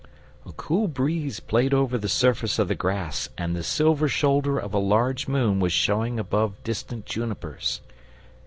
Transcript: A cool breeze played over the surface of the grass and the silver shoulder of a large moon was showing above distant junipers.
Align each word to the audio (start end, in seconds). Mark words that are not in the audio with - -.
A 0.47 0.51
cool 0.53 0.87
breeze 0.87 1.39
played 1.39 1.75
over 1.75 1.95
the 1.95 2.09
surface 2.09 2.57
of 2.57 2.67
the 2.67 2.73
grass 2.73 3.29
and 3.37 3.55
the 3.55 3.61
silver 3.61 4.07
shoulder 4.07 4.57
of 4.57 4.73
a 4.73 4.79
large 4.79 5.27
moon 5.27 5.59
was 5.59 5.73
showing 5.73 6.17
above 6.17 6.55
distant 6.63 7.05
junipers. 7.05 7.81